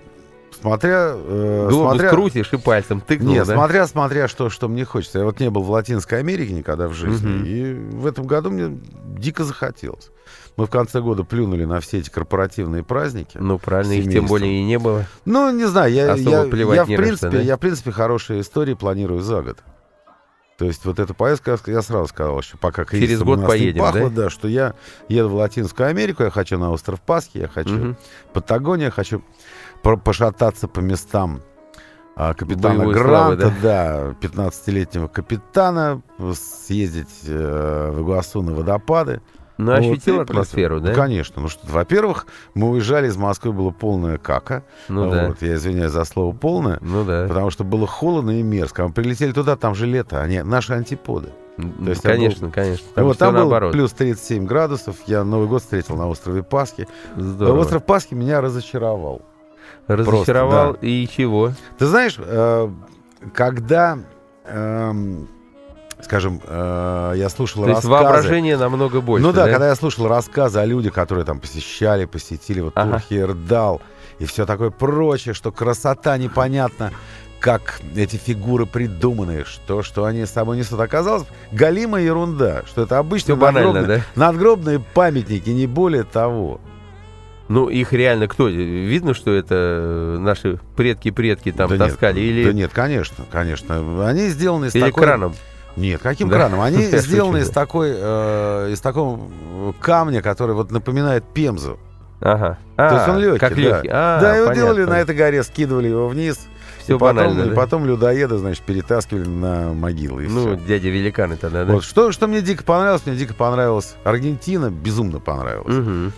[0.60, 1.12] Смотря...
[1.14, 2.10] э, Глобус смотря...
[2.10, 3.54] крутишь и пальцем тыкнул, Нет, да?
[3.54, 5.18] смотря, смотря, что, что мне хочется.
[5.18, 7.44] Я вот не был в Латинской Америке никогда в жизни, Мгм.
[7.44, 8.78] и в этом году мне
[9.18, 10.10] дико захотелось.
[10.56, 13.36] Мы в конце года плюнули на все эти корпоративные праздники.
[13.40, 15.04] Ну, правильно, их тем более и не было.
[15.24, 17.40] Ну, не знаю, я, Особо я, я, в что, принципе, да?
[17.40, 19.58] я, в принципе, хорошие истории планирую за год.
[20.58, 23.52] То есть вот эту поездку я, сразу сказал, еще пока Через кризисом год у нас
[23.52, 24.22] не поедем, пахло, да?
[24.22, 24.74] да, что я
[25.08, 27.96] еду в Латинскую Америку, я хочу на остров Пасхи, я хочу Мгм.
[28.32, 29.22] Патагония, хочу
[29.82, 31.42] по- пошататься по местам
[32.16, 36.00] а, капитана Боевой славы, Гранта, да, 15-летнего капитана,
[36.34, 39.20] съездить э, в Игуасу на водопады.
[39.56, 40.92] Ну, Вот, ощутил атмосферу, да?
[40.94, 41.42] Конечно.
[41.42, 44.64] Ну, что, во-первых, мы уезжали из Москвы, было полная кака.
[44.88, 45.28] Ну, да.
[45.28, 46.78] Вот, я извиняюсь за слово полное.
[46.80, 47.26] Ну, да.
[47.28, 48.82] Потому что было холодно и мерзко.
[48.82, 51.32] А Мы прилетели туда, там же лето, они наши антиподы.
[51.56, 52.84] То есть конечно, конечно.
[52.84, 53.72] И Там вот там наоборот.
[53.72, 54.96] было плюс 37 градусов.
[55.06, 56.88] Я Новый год встретил на острове Пасхи.
[57.16, 57.60] Здорово.
[57.60, 59.22] Остров Пасхи меня разочаровал.
[59.86, 61.52] Разочаровал просто, и чего?
[61.78, 62.68] Ты знаешь, э,
[63.32, 63.98] когда,
[64.46, 65.28] эм,
[66.04, 68.04] скажем, э, я слушал То есть рассказы...
[68.04, 72.60] воображение намного больше, ну да, когда я слушал рассказы о людях, которые там посещали, посетили
[72.60, 72.98] вот Ага.
[72.98, 73.80] Турхиердал
[74.18, 76.92] и все такое прочее, что красота непонятна,
[77.40, 80.80] как эти фигуры придуманы, что, что они с собой несут.
[80.80, 86.60] Оказалось, галимая ерунда, что это обычные банально, надгробные, надгробные памятники, не более того.
[87.48, 88.48] Ну, их реально кто?
[88.48, 92.20] Видно, что это э, наши предки-предки там Да нет, таскали?
[92.20, 94.08] или Да нет, конечно, конечно.
[94.08, 95.02] Они сделаны из или такой...
[95.02, 95.34] краном?
[95.76, 96.36] Нет, каким Да.
[96.36, 96.60] краном?
[96.60, 99.20] Они сделаны из такой, э, из такого
[99.80, 101.78] камня, который вот напоминает пемзу.
[102.20, 102.58] Ага.
[102.76, 103.60] То есть он легкий, как да.
[103.60, 103.88] легкий.
[103.92, 104.62] А, да, его понятно.
[104.74, 106.46] делали на этой горе, скидывали его вниз.
[106.78, 107.54] Все и потом, банально, и да?
[107.56, 110.24] потом людоеды, значит, перетаскивали на могилы.
[110.24, 110.66] И Ну, всё.
[110.66, 111.72] дядя великаны тогда, да?
[111.72, 115.74] Вот, что, что мне дико понравилось, мне дико понравилось Аргентина, безумно понравилось.
[115.74, 116.12] Мгм.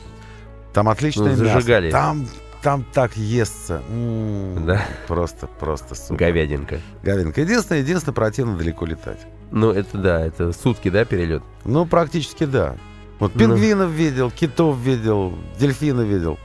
[0.73, 1.87] Там отличное Ну, зажигали.
[1.87, 1.97] мясо.
[1.97, 2.27] Там,
[2.63, 3.81] там так естся.
[3.89, 4.83] М, Да.
[5.07, 6.17] Просто, просто супер.
[6.27, 6.81] Говядинка.
[7.03, 7.41] Говядинка.
[7.43, 9.21] Единственное, единственное, противно далеко летать.
[9.51, 11.43] Ну, это да, это сутки, да, перелет?
[11.65, 12.77] Ну, практически да.
[13.19, 13.41] Вот Ну.
[13.41, 16.39] пингвинов видел, китов видел, дельфина видел.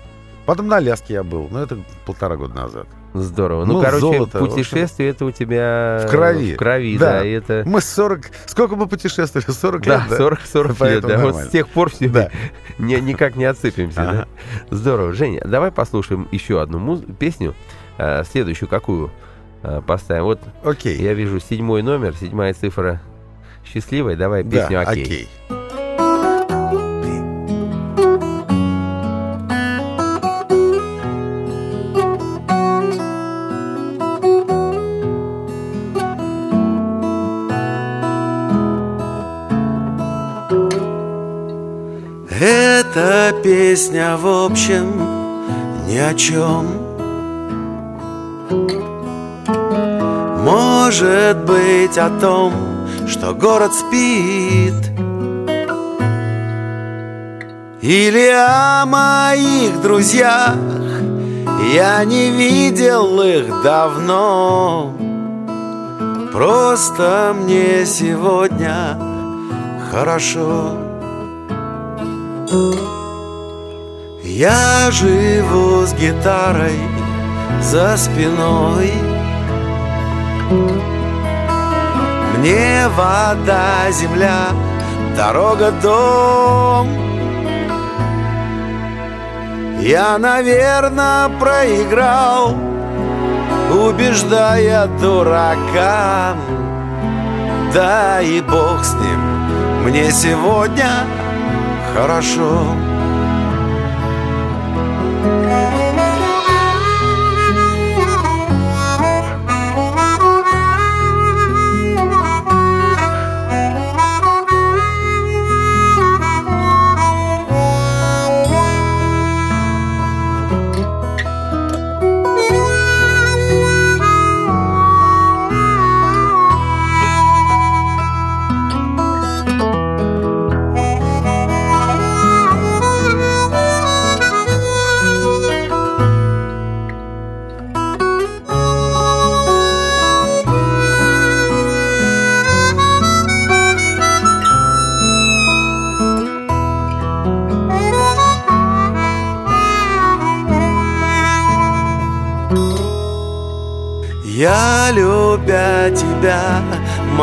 [0.46, 2.88] Потом на Аляске я был, но это полтора года назад.
[3.14, 3.66] Здорово.
[3.66, 6.54] Ну, Ну, короче, золото, путешествие это у тебя в крови.
[6.54, 7.20] В крови, Да.
[7.20, 7.26] да.
[7.26, 7.64] это...
[7.66, 8.32] Мы 40...
[8.46, 9.46] Сколько мы путешествовали?
[9.52, 10.18] 40 Да, лет, да?
[10.18, 11.18] 40, 40 лет, да.
[11.18, 12.30] Вот с тех пор все Да.
[12.80, 14.28] не, никак не отсыпемся, Ага.
[14.70, 14.76] да?
[14.76, 15.12] Здорово.
[15.14, 17.54] Женя, давай послушаем еще одну муз- песню.
[17.98, 19.12] А, следующую какую
[19.86, 20.24] поставим?
[20.24, 20.98] Вот Окей.
[21.02, 23.02] я вижу седьмой номер, седьмая цифра
[23.66, 24.16] счастливая.
[24.16, 25.04] Давай Да, песню «Окей».
[25.04, 25.30] окей.
[42.44, 44.92] Эта песня в общем
[45.88, 46.91] ни о чем
[50.52, 52.52] Может быть о том,
[53.08, 54.76] что город спит.
[57.82, 60.58] Или о моих друзьях
[61.74, 64.94] Я не видел их давно.
[66.34, 69.00] Просто мне сегодня
[69.90, 70.76] хорошо.
[74.22, 76.78] Я живу с гитарой
[77.62, 79.11] за спиной
[82.38, 84.48] Мне вода, земля,
[85.16, 86.90] дорога, дом.
[89.80, 92.56] Я, наверное, проиграл,
[93.72, 96.36] убеждая дурака
[97.74, 101.06] Да и бог с ним, мне сегодня
[101.96, 102.91] хорошо.
[102.91, 102.91] тебя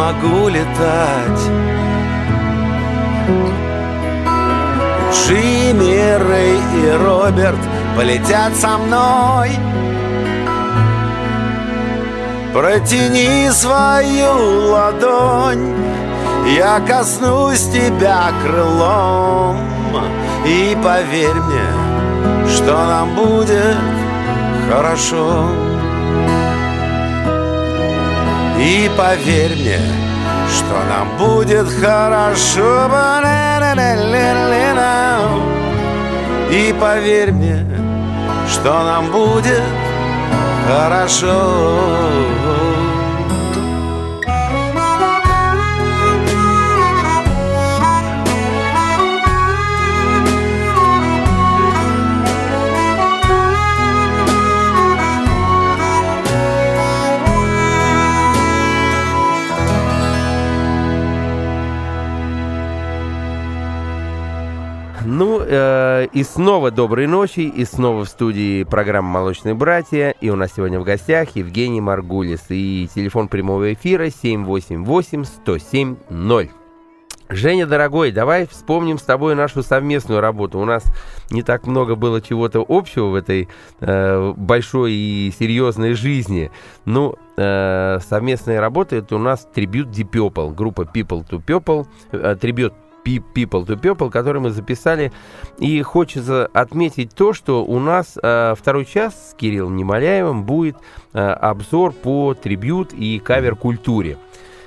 [0.08, 1.42] могу летать.
[5.12, 7.58] Джимми, Рэй и Роберт
[7.96, 9.50] полетят со мной.
[12.54, 15.76] Протяни свою ладонь
[16.56, 19.58] Я коснусь тебя крылом.
[20.46, 23.76] И поверь мне, что нам будет
[24.70, 25.67] хорошо
[28.58, 29.80] И поверь мне,
[30.50, 32.90] что нам будет хорошо.
[36.50, 37.64] И поверь мне,
[38.50, 39.62] что нам будет
[40.66, 42.08] хорошо
[65.48, 70.14] э, и снова доброй ночи, и снова в студии программа «Молочные братья».
[70.20, 72.44] И у нас сегодня в гостях Евгений Маргулис.
[72.50, 76.50] И телефон прямого эфира 788-107-0.
[77.30, 80.58] Женя, дорогой, давай вспомним с тобой нашу совместную работу.
[80.58, 80.82] У нас
[81.30, 83.48] не так много было чего-то общего в этой
[83.80, 86.50] э, большой и серьезной жизни.
[86.86, 92.34] Ну, э, совместная работа это у нас трибют Deep Purple, группа People to People, э,
[92.40, 92.72] трибют
[93.16, 95.12] People to People, который мы записали.
[95.58, 100.76] И хочется отметить то, что у нас э, второй час с Кириллом Немоляевым будет
[101.12, 104.18] э, обзор по трибют и кавер-культуре.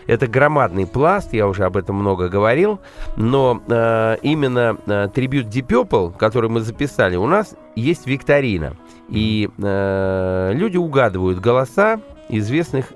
[0.07, 2.79] Это громадный пласт, я уже об этом много говорил,
[3.15, 8.75] но э, именно э, трибют Deep Purple, который мы записали, у нас есть викторина.
[9.09, 12.93] И э, люди угадывают голоса известных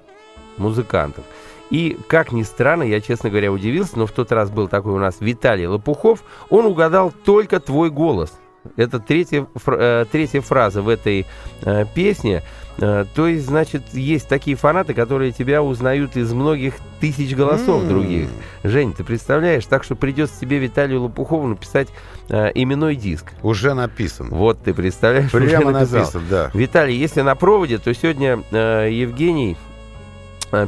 [0.58, 1.24] музыкантов.
[1.76, 4.98] И, как ни странно, я, честно говоря, удивился, но в тот раз был такой у
[4.98, 8.32] нас Виталий Лопухов, он угадал только твой голос.
[8.78, 11.26] Это третья, э, третья фраза в этой
[11.64, 12.44] э, песне.
[12.78, 17.90] Э, то есть, значит, есть такие фанаты, которые тебя узнают из многих тысяч голосов mm.
[17.90, 18.30] других.
[18.64, 19.66] Жень, ты представляешь?
[19.66, 21.90] Так что придется тебе Виталию Лопухову написать
[22.30, 23.34] э, именной диск.
[23.44, 24.30] Уже написан.
[24.30, 25.32] Вот ты представляешь?
[25.34, 26.52] Прямо написан, да.
[26.54, 29.58] Виталий, если на проводе, то сегодня э, Евгений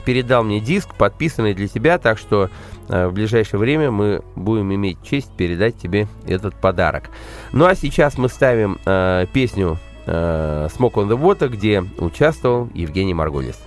[0.05, 2.49] передал мне диск, подписанный для тебя, так что
[2.89, 7.09] э, в ближайшее время мы будем иметь честь передать тебе этот подарок.
[7.51, 13.13] Ну а сейчас мы ставим э, песню э, «Smoke on the Water», где участвовал Евгений
[13.13, 13.66] Маргулис.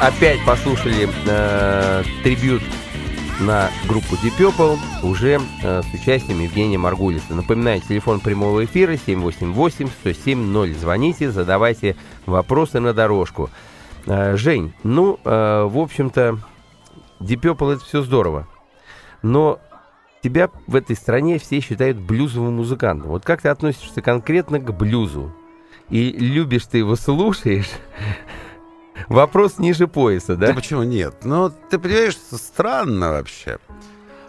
[0.00, 2.62] Опять послушали э, трибют
[3.40, 7.34] на группу Deep Purple уже э, с участием Евгения Маргулиса.
[7.34, 10.74] Напоминаю, телефон прямого эфира 788-107-0.
[10.78, 13.50] Звоните, задавайте вопросы на дорожку.
[14.06, 16.38] Э, Жень, ну, э, в общем-то,
[17.20, 18.46] Deep Purple это все здорово.
[19.22, 19.60] Но
[20.22, 23.10] тебя в этой стране все считают блюзовым музыкантом.
[23.10, 25.32] Вот как ты относишься конкретно к блюзу?
[25.88, 27.70] И любишь ты его, слушаешь?
[29.08, 30.48] Вопрос ниже пояса, да?
[30.48, 31.14] Да почему нет?
[31.24, 33.58] Ну, ты понимаешь, странно вообще.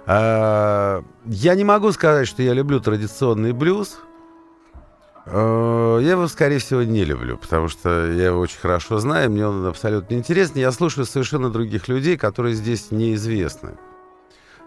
[0.05, 3.99] А, Я не могу сказать, что я люблю традиционный блюз.
[5.25, 9.47] А, Я его, скорее всего, не люблю, потому что я его очень хорошо знаю, мне
[9.47, 10.53] он абсолютно интересен.
[10.55, 13.71] Я слушаю совершенно других людей, которые здесь неизвестны.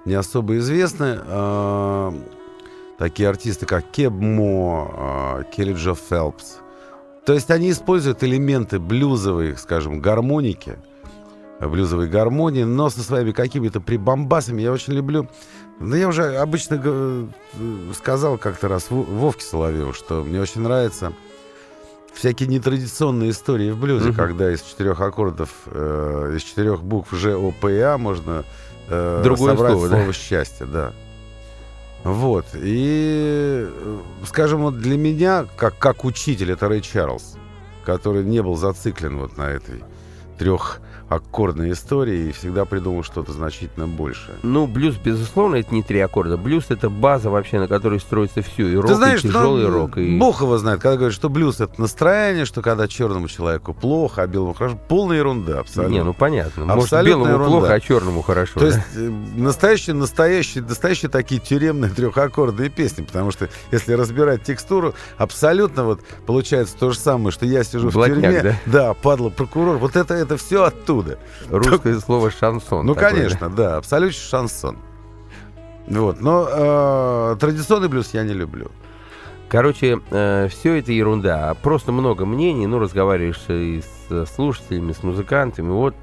[0.05, 1.18] Не особо известны.
[1.26, 2.12] А,
[2.98, 6.57] Такие артисты, как Кебмо, а, Келли Джо Фелпс.
[7.26, 10.78] То есть они используют элементы блюзовой, скажем, гармоники,
[11.60, 14.62] блюзовой гармонии, но со своими какими-то прибамбасами.
[14.62, 15.28] Я очень люблю...
[15.78, 17.26] Ну, я уже обычно г-
[17.94, 21.12] сказал как-то раз Во- Вовке Соловьеву, что мне очень нравятся
[22.12, 24.14] всякие нетрадиционные истории в блюзе, Мгм.
[24.16, 28.44] когда из четырех аккордов, э, из четырех букв Ж, О, П и А можно
[28.88, 29.96] э, Другое собрать слово, да?
[29.96, 30.92] слово счастье, да.
[32.05, 32.46] Вот.
[32.55, 37.36] И, э, скажем, вот для меня, как, как учитель, это Рэй Чарльз,
[37.84, 39.82] который не был зациклен вот на этой
[41.11, 44.36] трехаккордной истории и всегда придумал что-то значительно большее.
[44.42, 46.36] Ну, блюз, безусловно, это не три аккорда.
[46.36, 48.68] Блюз это база вообще, на которой строится все.
[48.68, 49.98] И рок, Ты знаешь, и тяжелый ну, рок.
[49.98, 50.18] И...
[50.18, 54.26] Бог его знает, когда говорят, что блюз это настроение, что когда черному человеку плохо, а
[54.26, 55.94] белому хорошо, полная ерунда абсолютно.
[55.94, 56.64] Не, ну понятно.
[56.64, 57.58] Может, Абсолютная белому ерунда.
[57.58, 58.61] плохо, а черному хорошо.
[58.61, 58.66] То да?
[58.66, 65.84] есть э, настоящие, настоящие, настоящие такие тюремные трехаккордные песни, потому что если разбирать текстуру, абсолютно
[65.84, 68.56] вот получается то же самое, что я сижу Блатняк, в тюрьме, да?
[68.66, 70.99] да, падла прокурор, вот это это все оттуда.
[71.51, 72.86] Русское слово шансон.
[72.86, 74.78] ну такое, конечно, да, абсолютно шансон.
[75.86, 78.70] Вот, но э, традиционный блюз я не люблю.
[79.48, 81.55] Короче, все это ерунда.
[81.61, 82.68] Просто много мнений.
[82.68, 85.70] Ну, разговариваешь и с э, слушателями, с музыкантами.
[85.70, 85.96] Вот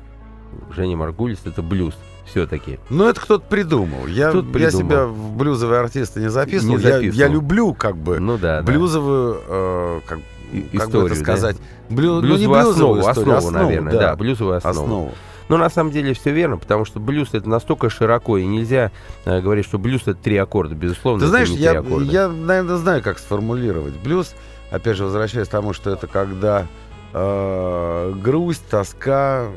[0.76, 1.94] Женя Маргулис это блюз
[2.26, 2.78] все-таки.
[2.90, 4.06] Ну это кто-то придумал.
[4.08, 4.86] Я, Кто-то я придумал.
[4.86, 6.76] себя в блюзовые артисты не записывал.
[6.76, 7.20] Не Я- записывал.
[7.20, 8.64] Я, люблю как бы Ну да, да.
[8.70, 10.20] блюзовую, э, как,
[10.52, 11.22] И- как бы историю, это да?
[11.22, 11.58] сказать,
[11.90, 14.80] блю- ну, не Блюзовую блюзовую основу, историю, основу, наверное, да, да, блюзовую основу.
[14.80, 15.12] основу.
[15.50, 18.92] Но на самом деле все верно, потому что блюз это настолько широко, и нельзя
[19.26, 20.76] э, говорить, что блюз это три аккорда.
[20.76, 22.04] Безусловно, Ты знаешь, я, аккорда.
[22.06, 24.36] я, наверное, знаю, как сформулировать блюз.
[24.72, 26.68] Опять же, возвращаясь к тому, что это когда
[27.14, 29.48] э, грусть, тоска,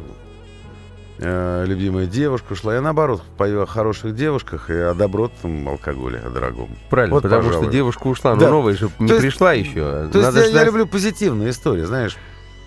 [1.21, 2.75] э, любимая девушка ушла.
[2.75, 6.71] Я, наоборот, пою о хороших девушках и о добротном алкоголе, о дорогом.
[6.89, 7.65] Правильно, вот, потому пожалуй.
[7.65, 8.51] что девушка ушла, но Да.
[8.51, 10.09] новая же не То есть- пришла еще.
[10.09, 10.67] То есть Надо я, я ждать.
[10.67, 12.17] люблю позитивные истории, знаешь.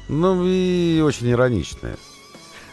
[0.08, 1.96] Ну и очень ироничные.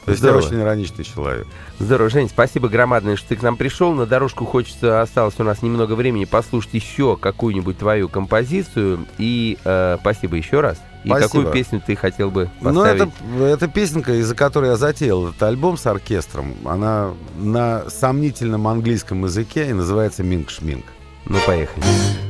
[0.05, 0.41] То есть Здорово.
[0.41, 1.47] я очень ироничный человек.
[1.79, 3.93] Здорово, Жень, спасибо громадное, что ты к нам пришел.
[3.93, 9.07] На дорожку хочется, осталось у нас немного времени, послушать еще какую-нибудь твою композицию.
[9.19, 10.79] И э, спасибо еще раз.
[11.05, 11.27] И Спасибо.
[11.29, 13.03] какую песню ты хотел бы Ну, поставить?
[13.37, 16.55] это, это песенка, из-за которой я затеял этот альбом с оркестром.
[16.65, 20.85] Она на сомнительном английском языке и называется «Минг-шминг».
[21.27, 21.83] Ну, поехали.
[21.85, 22.30] Smoke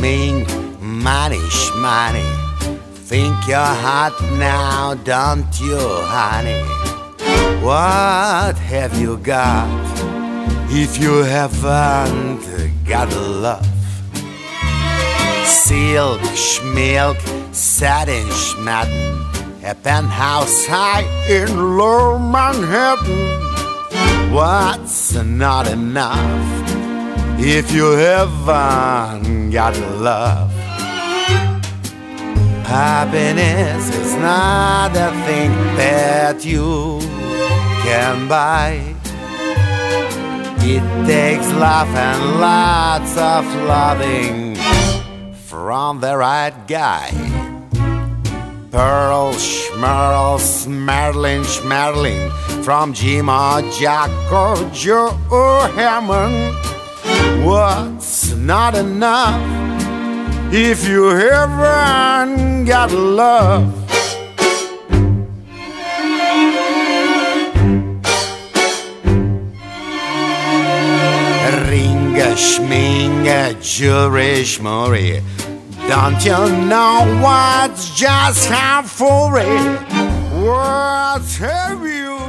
[0.00, 1.38] money,
[1.76, 2.24] money.
[3.08, 6.62] Think you're hot now, don't you, honey?
[7.62, 9.68] What have you got
[10.70, 12.40] if you haven't
[12.86, 13.66] got love?
[15.44, 17.20] Silk, schmilk,
[17.54, 24.32] satin, schmatten, a penthouse high in low Manhattan.
[24.32, 26.59] What's not enough
[27.42, 30.50] if you haven't got love?
[32.66, 37.00] Happiness is not a thing that you
[37.82, 38.94] can buy.
[40.62, 44.56] It takes love and lots of loving
[45.32, 47.10] from the right guy.
[48.70, 52.30] Pearl, Schmerl, Smerlin, Schmerlin
[52.62, 56.79] from Jim or Jack or Joe or Hammond.
[57.44, 59.40] What's not enough
[60.52, 63.72] if you haven't got love?
[71.70, 75.22] Ringa, schminga, jewelry, schmurry.
[75.88, 79.80] Don't you know what's just half for it?
[80.44, 82.19] What have you